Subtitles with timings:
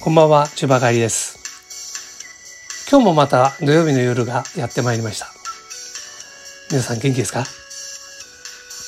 [0.00, 1.36] こんばんは、千葉帰りです。
[2.88, 5.26] 今日もまた土曜日の夜がやってまいりました。
[6.70, 7.44] 皆さん元気ですか？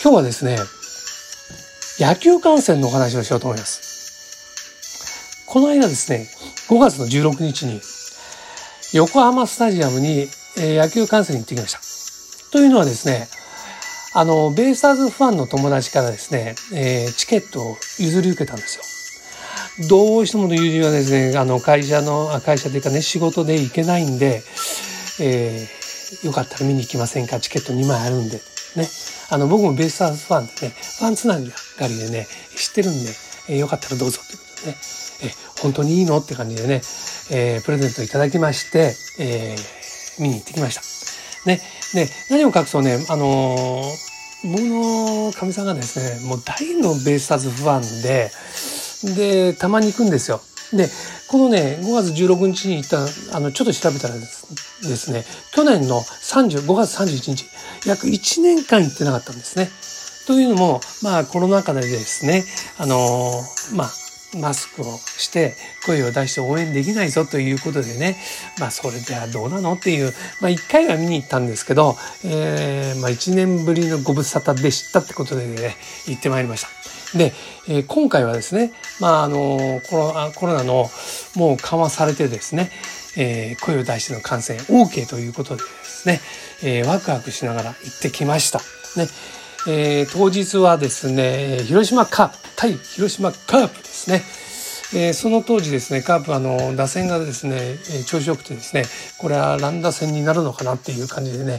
[0.01, 0.57] 今日はですね、
[1.99, 5.45] 野球観戦のお話をしようと思います。
[5.49, 6.29] この間ですね、
[6.69, 7.81] 5月の16日に
[8.95, 11.81] 横浜スタジアムに野球観戦に行ってきました。
[12.53, 13.27] というのはですね、
[14.15, 18.85] あの、ベイスターズファンの友達からですね、えーチケットを譲り受けたんですよ。
[19.89, 24.43] どうしてもの友人はですね、あの、会社の、会社というかね、仕事で行けないんで、
[25.21, 25.81] えー
[26.27, 27.39] よかったら見に行きませんか？
[27.39, 28.39] チケット2枚あるんで。
[28.75, 28.89] ね。
[29.31, 31.41] あの、僕もベイスターズファンでね、ファンつなが
[31.87, 33.11] りでね、知ってるんで、
[33.49, 34.77] えーよかったらどうぞということでね、
[35.23, 36.19] えー本当にいいの？
[36.19, 36.83] って感じでね、
[37.31, 40.83] えープレゼントいただきまして、えー見に行ってきました。
[41.49, 41.61] ね。
[41.95, 44.11] で、何を隠そうね、あのー
[44.43, 48.31] 僕のかみさんがですね、もう大のベイスターズファンで、
[49.05, 50.41] で、たまに行くんですよ。
[50.73, 50.89] で、
[51.29, 57.47] このね、5月16日に行った、あの、ちょっと調べたらですね、去年の30、5月31日、
[57.87, 59.69] 約1年間行ってなかったんですね。
[60.27, 62.45] というのも、まあ、コロナ禍でですね、
[62.79, 63.33] あの
[63.75, 63.91] まあ、
[64.39, 64.85] マスクを
[65.19, 65.55] して
[65.85, 68.17] 声を出して応援できないぞということでね、
[68.61, 75.77] まあそれではどうなのっていう、まあ一回は見に行ったんですけど、えーまあ一年ぶりのご無沙汰でしたってことでね、
[76.07, 76.90] 行ってまいりました。
[77.15, 77.33] で、
[77.69, 80.87] えー今回はですね、まああのコロナコロナの
[81.37, 82.71] もう緩和されてですね、
[83.17, 86.21] えー声を出しての感染 OK ということでですね、
[86.63, 88.61] えーワクワクしながら行ってきました。
[88.97, 89.09] ね。
[89.69, 94.23] えー当日はですね、広島カープ対広島カープですね。
[94.93, 98.85] えーその当時ですね、カープあの、打線がですね、え調子よくてですね、
[99.19, 101.59] これは乱打戦になるのかなっていう感じでね、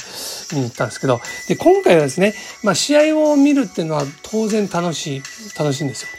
[0.52, 5.22] 見に行ったんですけど、で、今回はですね、まあ試合を見るっていうのは当然楽しい、
[5.58, 6.10] 楽しいんですよ。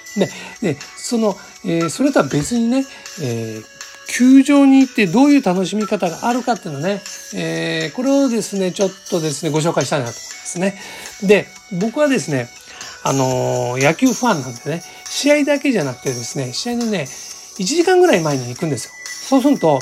[0.60, 2.86] で、で、その、えーそれとは別にね、
[3.20, 3.72] えー
[4.08, 7.00] 球場に行ってどういう楽しみ方があるかっていうのね、
[7.34, 10.80] えーこれをですね、ちょっとですね、ご紹介したいなと思いますね。
[11.22, 11.46] で、
[11.80, 12.48] 僕はですね、
[13.04, 17.06] あのー野球ファンなんでね、試合だけじゃなくてですね、試合のね、
[17.58, 18.92] 1時間ぐらい前に行くんですよ。
[19.28, 19.80] そうすると、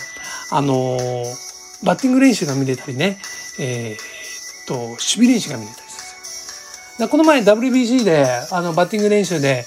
[0.51, 1.51] あのー
[1.83, 3.19] バッティング練習が見れたりね、
[3.59, 7.11] えーっと、守備練習が見れたりするで。
[7.11, 9.65] この前 WBC で、あの、バッティング練習で、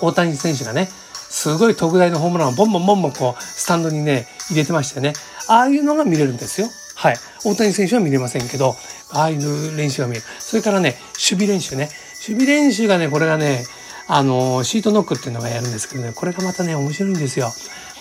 [0.00, 0.88] 大谷選手がね、
[1.28, 5.12] すごい特大のホームランをボンボンボンボンこう、スタンドにね、入れてましたよね。
[5.48, 6.68] ああいうのが見れるんですよ。
[6.94, 7.16] はい。
[7.44, 8.74] 大谷選手は見れませんけど、
[9.12, 10.26] ああいう練習が見れる。
[10.38, 11.90] それからね、守備練習ね。
[12.26, 13.64] 守備練習がね、これがね、
[14.08, 17.52] あの、シートノックっていうのがやるんですけどね、これがまたね、面白いんですよ。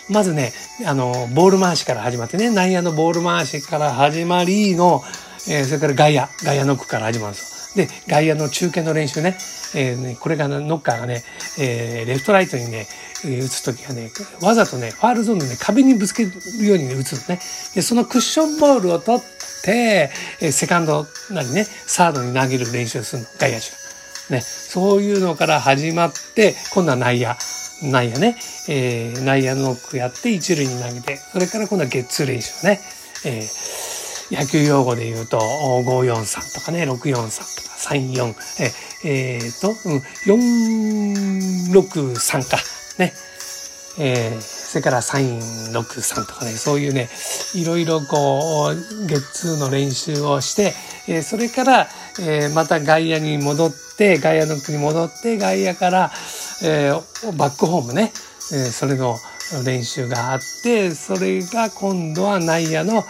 [0.10, 0.54] まずね、
[0.86, 5.04] あの、ボール回しから始まってね、内野のボール回しから始まりの、
[5.48, 7.86] えーそれから外野、外野ノックから始まるんですよ。
[7.86, 9.38] で、外野の中堅の練習ね、
[9.76, 11.24] えーねこれがノッカーがね、
[11.60, 12.88] えーレフトライトにね、
[13.26, 16.32] え打つときはね、わざとね、ファールゾーンのね、壁にぶつける
[16.66, 17.40] ようにね、打つのね。
[17.74, 19.22] で、そのクッションボールを取っ
[19.64, 23.85] て、えーセカンドなりね、サードに投げる練習をするの、外野手が。
[24.30, 27.36] ね、そういうのから始まって、今度は内野。
[27.84, 28.38] 内野ね、
[28.70, 32.80] えー内野ノックやって一塁に投げて、それから今度はゲッツー練習ね。
[33.26, 33.96] えー
[34.32, 38.34] 野球用語で言うと、543とかね、643とか34、
[39.04, 40.02] ええーと、うん、
[41.74, 42.58] 463か、
[42.98, 43.14] ね。
[44.00, 47.08] えーそれから363とかね、そういうね、
[47.54, 50.74] いろいろこう、ゲッツーの練習をして、
[51.08, 51.88] えーそれから、
[52.20, 56.12] えーまた外野に戻って、外野の国に戻って、外野から、
[56.64, 58.12] えーバックホームね、
[58.52, 59.18] えーそれの
[59.64, 63.04] 練習があって、それが今度は内野の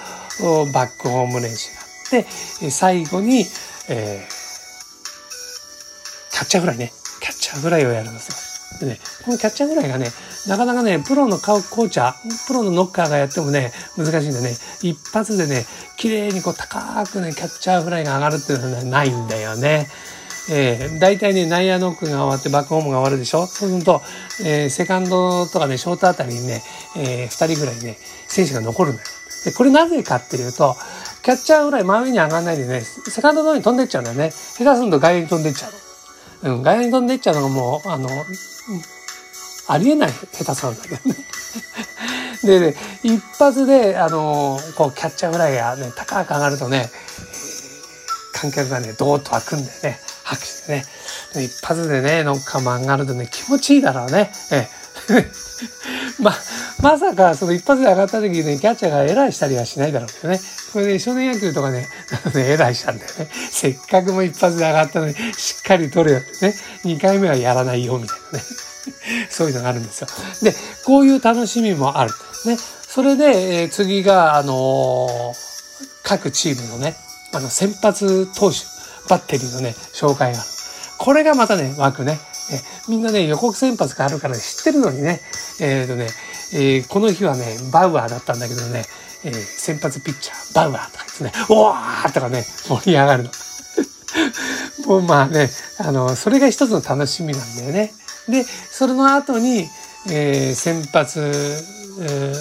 [0.73, 3.45] バックホーム練習があって、最後に、
[3.89, 4.35] えー
[6.31, 6.91] キャッチャーフライね。
[7.21, 8.44] キャッチャーフライをやるんですよ。
[8.79, 10.07] でね、このキャッチャーフライがね、
[10.47, 15.65] なかなかね、プロのコーチャー、プロのノッカーがやってもね、難しいんでね、一発でね、
[15.97, 19.87] 綺麗にこう高くね、キャッチャーフライが上がるっていうのはないんだよね。
[20.49, 24.01] えー、大体ね、内野ノックが終わってバックホームが終わるでしょそうすると、
[24.43, 26.61] えーセカンドとかね、ショートあたりにね、
[26.97, 27.97] えー、二人ぐらいね、
[28.27, 29.05] 選手が残るのよ。
[29.45, 30.75] で、これなぜかっていうと、
[31.23, 34.29] キャッチャーフライ真上に上がらないでね、セカンドの方に飛んでっちゃうんだよね。
[34.31, 35.84] 下手すると外野に飛んでっちゃう。
[36.45, 38.07] うん、外野に飛んでいっちゃうのがもう、あの、
[39.67, 41.15] ありえない下手さなんだけどね。
[42.43, 46.91] でね、一発で、あの、こう、キャッチャーフライがね、高く上がるとね、
[48.33, 49.99] 観客がね、ドーッと開くんだよね。
[50.23, 50.85] 拍手でね。
[51.45, 54.31] 一発でね、ノッカーも上がるとね、気持ちいいだろうね。
[54.51, 54.67] え
[55.09, 55.31] え
[56.21, 56.31] ま、
[56.81, 60.39] まさか、その一発で上がった時にね、キャッチャーがエラーしたりはしないだろうけどね。
[60.73, 61.87] これで、少年野球とかね、
[62.35, 63.29] エラーしたんだよね。
[63.31, 66.53] せっかくも一発で上がったのに、しっかり取れよってね。
[66.83, 68.45] 二回目はやらないよ、みたいなね。
[69.29, 70.07] そういうのがあるんですよ。
[70.41, 70.53] で、
[70.85, 72.11] こういう楽しみもある。
[72.45, 72.57] ね。
[72.87, 75.33] それで、え、次が、あの、
[76.03, 76.95] 各チームのね、
[77.31, 78.57] あの、先発投手、
[79.09, 80.49] バッテリーのね、紹介がある。
[80.97, 82.19] これがまたね、枠ね。
[82.51, 85.19] えみんなね、予告先発があるから知ってるのにね、
[85.59, 86.07] えっ、ー、とね、
[86.53, 88.83] えー、この日はね、バウアーだったんだけどね、
[89.23, 93.29] えー、先発ピッチャー、バウアーとか言ってね、おーとかね、盛り上がるの。
[94.85, 95.49] もうまあね、
[95.79, 97.93] あの、それが一つの楽しみなんだよね。
[98.27, 99.67] で、それの後に、
[100.09, 101.63] えー、先発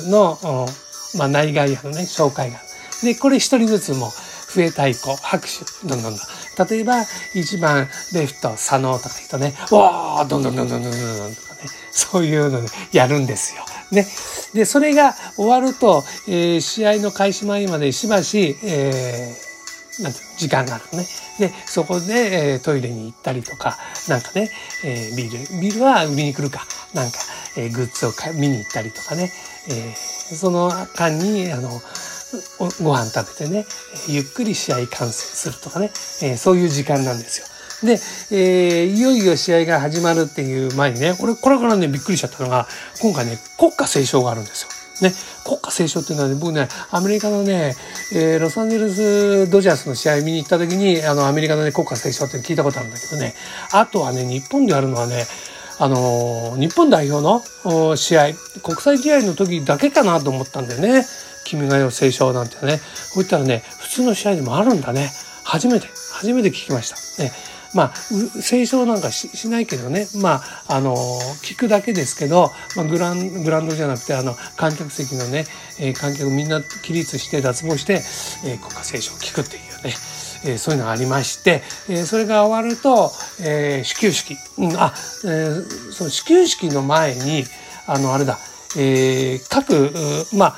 [0.09, 0.69] の、
[1.17, 2.59] まあ、内外野のね、紹介が。
[3.03, 4.13] で、これ一人ずつも
[4.49, 6.69] 笛太鼓、拍手、どんどんどん。
[6.69, 6.95] 例えば、
[7.35, 11.61] 1番レフト、佐野とか言うとね、わー、どんどんどんどんどんどんどんとかね、
[11.91, 13.65] そういうのでやるんですよ。
[13.95, 14.07] ね。
[14.55, 21.07] で、それが終わると、えー、試合の開始前までしばし、えー、なんて、時間があるのね。
[21.39, 24.51] で、そこで、えー、トイレに行ったりとか、なんかね、
[24.85, 27.19] えー、ビール、ビールは売りに来るか、なんか、
[27.57, 29.33] えー、グッズを見に行ったりとかね、
[29.69, 31.81] えー、その間に、あの、
[32.83, 33.67] ご飯食べてね、
[34.09, 35.91] ゆっくり試合観戦するとかね、
[36.23, 37.47] えー、そういう時間なんですよ。
[37.85, 38.01] で、
[38.31, 42.67] えー、いよいよ試合が始まるっていう前にね、俺、これからね、びっくりしちゃったのが、
[43.01, 44.69] 今回ね、国歌斉唱があるんですよ。
[45.03, 45.13] ね、
[45.45, 47.75] 国歌斉唱っていうのはね、僕ね、アメリカのね、
[48.13, 53.35] えー、ロサンゼルスドジャースの試合見に行った時に、あの、アメリカのね、国歌斉唱って聞いたことあるんだけどね、
[53.73, 55.27] あとはね、日本であるのはね、
[55.79, 57.23] あの、日本代表
[57.65, 58.33] の試合、
[58.63, 61.05] 国際試合の時だけかなと思ったんだよね。
[61.45, 62.81] 君が代斉唱なんてね。
[63.13, 65.11] こういったらね、普通の試合でもあるんだね。
[65.43, 67.23] 初めて、初めて聞きました。
[67.23, 67.33] ね。
[67.75, 67.95] まあ、
[68.41, 70.95] 斉唱なんかしないけどね、まあ、あの、
[71.43, 75.45] 聞くだけですけど、まあ、グラン、グランドじゃなくて、あの、観客席のね、
[75.81, 79.95] えー、観客みんな起立して脱帽して、えー、国家斉唱を聞くっていうね、
[80.45, 83.11] えー、そういうのがありまして、えー、それが終わると、
[83.43, 84.37] えー、始球式。
[84.59, 84.95] うん、あ、
[85.25, 87.45] えー、その始球式の前に、
[87.87, 88.39] あの、あれだ、
[88.77, 89.93] えー、各、
[90.37, 90.57] まあ、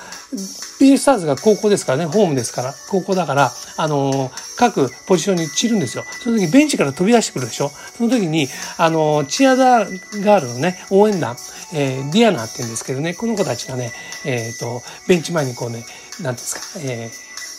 [0.78, 6.04] ベイスターズが高校ですからね、ホームですから、高校だから、あのー、各ポジションに散るんですよ。
[6.22, 11.36] その時ベンチから飛び出してくるでしょその時に、あのー、チアリーダーガールのね、応援団、
[11.72, 13.92] えー、ディアナって言うんですけどね、この子たちがね、
[14.24, 15.84] えっ、と、ベンチ前にこうね、
[16.20, 17.10] なんですか、え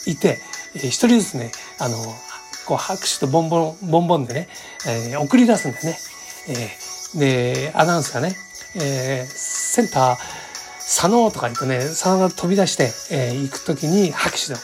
[0.05, 0.39] ー、いて、
[0.75, 1.97] えー、一人ずつね、あの
[2.67, 4.49] こう拍手とポンポン、ポンポンでね、
[4.85, 5.97] えー、送り出すんだよね。
[6.49, 8.35] えー、で、アナウンスがね、
[8.75, 10.17] えー、センター、
[10.87, 14.59] 佐野とか言うとね、佐野が飛び出して、えー、行くときに拍手だ。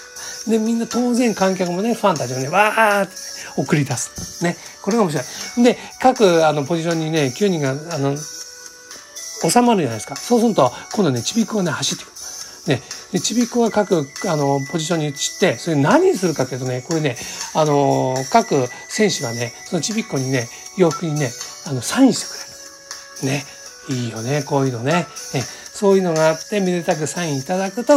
[0.48, 3.14] で、みんな当然観客もね、ファンたちもね、わーって、
[3.58, 4.44] 送り出す。
[4.44, 4.56] ね。
[4.82, 5.22] これが面白
[5.62, 5.64] い。
[5.66, 10.16] で、各あのポジションにね、9人が、あの、収まるじゃないですか。
[10.16, 12.14] そうすると、今度ね、ちびっこがね、走ってくる。
[12.76, 12.82] ね。
[13.12, 17.18] で、ちびっこが各、あの、ポジションに移って、それ何するかっていうとね、これね、
[17.54, 20.48] あの、各選手がね、そのちびっこにね、
[20.78, 21.30] 洋服にね、
[21.68, 22.26] あの、サインして
[23.22, 23.40] くれる。
[23.40, 23.46] ね。
[23.90, 25.06] いいよね、こういうのね。
[25.34, 25.44] ね
[25.74, 27.94] そういうのがあって、めでたくサインいただくと、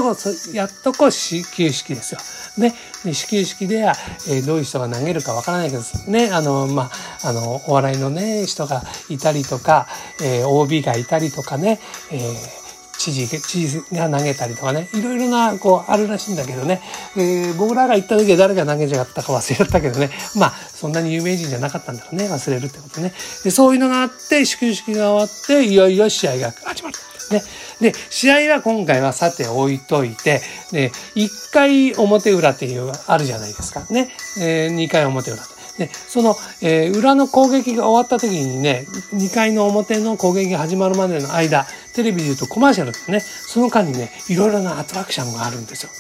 [0.55, 2.21] やっとこう、始球式ですよ。
[2.57, 2.75] ね、
[3.13, 3.93] 始球式では、
[4.29, 6.91] えー、どういう人が投げるかわからないけど、ね、あの、ま
[7.23, 9.87] あ、あの、お笑いのね、人がいたりとか、
[10.23, 11.79] えー、OB がいたりとかね、
[12.11, 12.67] えー
[12.99, 16.81] 知事、知事が投げたりとかね、いろいろな、こう、あるらしいんだけどね、
[17.17, 23.13] えー、僕らが行った時は誰が投げちゃったか忘れちゃったけどね、まあ、そんなに有名人じゃなかったんだろうね、忘れるってことね。
[23.45, 26.97] で、そういうのがあって、始球式が終わって、いよいよ試合が始まる。
[27.33, 27.43] ね。
[27.81, 30.41] で、試合は今回はさて置いといて、
[30.73, 33.87] で、1回表裏っていうあるじゃないですか。
[33.91, 34.11] ね。
[34.41, 35.43] えー、2回表裏。
[35.79, 45.91] で、その、えー、裏の攻撃が終わった時にね、2回の表の攻撃が始まるまでの間、テレビで言うとコマーシャルですね、その間にね、いろいろなアトラクションがあるんですよ。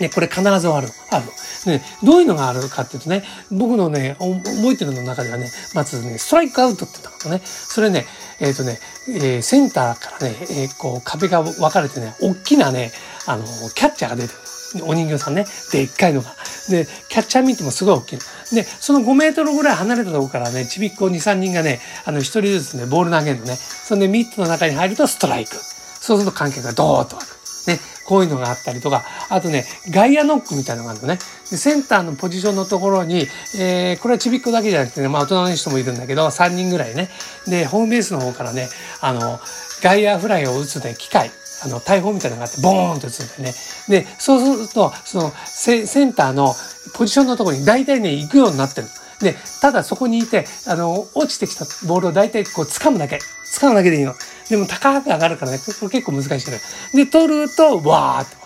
[0.00, 0.88] ね、これ必ずある。
[1.10, 1.24] ある。
[1.66, 7.42] ね、どういうのがあるかっていうとね、僕のね、覚えてるの中ではね、まずね、ストライクアウトって言ったのね。
[7.44, 8.06] それね、
[8.40, 12.92] えっ、ー、とね、えー、センターからね、えー、こう壁が分かれてね、大きなね、
[13.26, 14.34] あの、キャッチャーが出てる。
[14.82, 15.46] お人形さんね。
[15.70, 16.34] でっかいのが。
[16.68, 18.18] で、キャッチャーミットもすごい大きい。
[18.54, 23.54] で、その5メートルぐらい離れたところからね、ちびっこ2、3人がね、あの、1人ずつね、ボール投げるのね。
[23.54, 25.54] そんで、ミットの中に入るとストライク。
[25.54, 27.26] そうすると観客がドーッとある。
[27.66, 31.18] ね、こういうのがあったりとか、あとね、外野ノックみたいなのがあるのね。
[31.50, 33.26] でセンターのポジションのところに、
[33.58, 37.08] えー、これはちびっこだけじゃなくてね、まあ大人の人もいるんだけど、3人ぐらいね。
[37.46, 38.68] で、ホームベースの方からね、
[39.00, 39.40] あの、
[39.80, 41.30] 外野フライを打つね、機械、
[41.64, 43.54] あの、大砲みたいなのがあって、ボーンと打つんだよね。
[43.88, 46.54] で、そうすると、そのセ、センターの
[46.94, 48.88] ポジションのところに大体ね、行くようになってる。
[49.20, 53.18] で、ただそこにいて、あの、落ちてきたボールを大体こう掴むだけ。
[53.44, 54.14] 掴むだけでいいの。
[54.48, 56.60] でも高く上がるからね、これ結構難しいね。
[56.94, 58.44] で、取ると、わーって。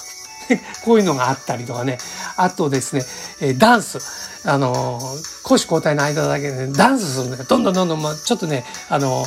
[0.85, 1.99] こういうのがあったりとかね。
[2.37, 3.05] あとですね、
[3.41, 3.99] えダンス。
[4.45, 4.99] あの、
[5.43, 7.45] 攻守交代の間だけで、ね、ダンスするんだよ。
[7.45, 9.27] どんどんどんどん、まあ、ちょっとね、あの、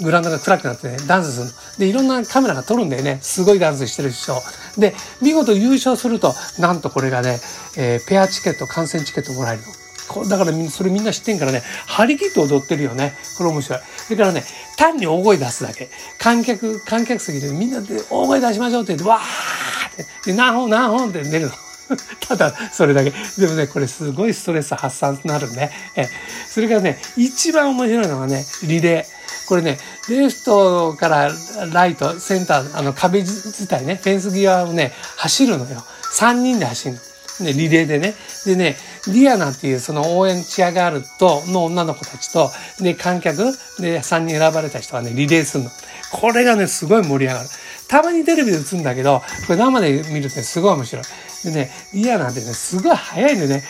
[0.00, 1.52] グラウンドが暗くなってね、ダンスするの。
[1.78, 3.18] で、いろんなカメラが撮るんだよね。
[3.22, 4.34] すごいダンスしてる人。
[4.78, 7.40] で、見事優勝すると、なんとこれがね、
[7.76, 9.68] えー、ペアチケット、観戦チケットもらえるの。
[10.28, 13.14] だからそれみんな知ってんからね、張り切って踊ってるよね。
[13.38, 13.80] これ面白い。
[13.96, 14.44] それからね、
[14.76, 15.88] 単に大声出すだけ。
[16.18, 21.52] 観客、観客席でみんなで大声出しましょうって言って、わーって、で、何本何本って出るの。
[22.20, 23.12] ただ、それだけ。
[23.38, 25.70] でもね、これすごいストレス発散になるね。
[25.96, 26.08] え、
[26.48, 29.48] それからね、一番面白いのがね、リレー。
[29.48, 29.78] これね、
[30.08, 31.30] レフトから
[31.72, 35.84] ライト、センター、あの壁自体ね、フェンス際をね、走るのよ。
[36.14, 37.00] 3人で走るの。
[37.40, 38.14] ね、リレーでね。
[38.46, 43.38] でね、ディアナっていうその応援チアガールと、の女の子たちと、で、観客
[43.80, 45.70] で3人選ばれた人がね、リレーするの。
[46.12, 47.48] これがね、すごい盛り上がる。
[47.88, 51.04] たまにテレビで映るんだけど、これ生で見るとね、すごい面白い。
[51.44, 53.64] でね、リアナってね、すごい早いんでね、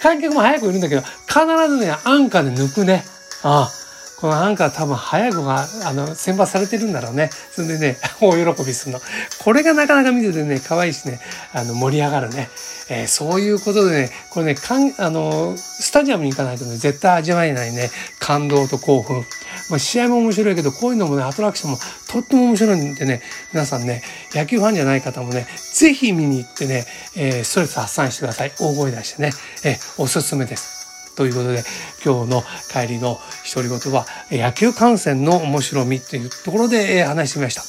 [0.00, 3.04] 観客も早くいるんだけど、必ずね、安価で抜くね。
[3.42, 3.79] ああ
[4.20, 7.30] このアンカー多分早い子が、あの、選抜されてるんだろうね。
[7.52, 9.00] それでね、 大喜びするの。
[9.42, 11.20] これがなかなか見ててね、可愛いしね、
[11.54, 12.50] あの、盛り上がるね。
[12.90, 19.24] えー、そういうことでね、これね、かん、あの、スタジアムに行かないとね、絶対味わえないね、感動と興奮。
[19.70, 23.22] まあ、試合も面白いけど、こういうのもね、アトラクションもとっても面白いんでね、
[23.52, 24.02] 皆さんね、
[24.34, 26.84] 野球ファンじゃない方もね、ぜひ見に行ってね、
[27.16, 28.52] えー、ストレス発散してください。
[28.58, 29.30] 大声出してね、
[29.64, 30.79] えー、おすすめです。
[31.20, 31.64] ということで
[32.02, 33.20] 今日の帰りの
[33.54, 37.62] 独り言は野球観戦の面白みというところで話してみました。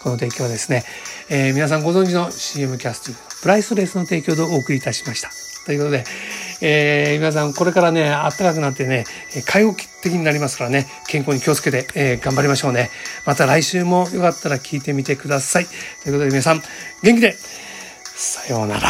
[0.00, 0.84] この提供はですね、
[1.28, 5.30] えー、皆さんご存知の CM キャスティングプライスレスの提供でお送りいたしました。
[5.66, 6.04] ということで、
[6.60, 9.06] えー、皆さんこれからね、暖かくなってね、
[9.44, 12.90] 介護的になりますからね、健康に気をつけて、えー、頑張りましょうね。
[13.26, 15.66] また来週もよかったら聞いてみてください。
[16.04, 16.62] ということで皆さん、
[17.02, 17.32] 元気で、
[18.04, 18.88] さようなら。